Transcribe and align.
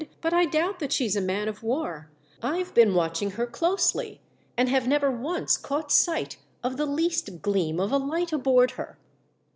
"But 0.21 0.33
1 0.33 0.49
doubt 0.49 0.79
that 0.79 0.91
she's 0.91 1.15
a 1.15 1.21
man 1.21 1.47
of 1.47 1.61
war. 1.61 2.09
I've 2.41 2.73
been 2.73 2.95
watching 2.95 3.29
her 3.37 3.45
closely 3.45 4.19
and 4.57 4.67
have 4.67 4.87
never 4.87 5.11
once 5.11 5.57
caught 5.57 5.91
sight 5.91 6.37
of 6.63 6.77
the 6.77 6.87
least 6.87 7.43
gleam 7.43 7.79
of 7.79 7.91
a 7.91 7.97
light 7.99 8.33
aboard 8.33 8.71
her." 8.81 8.97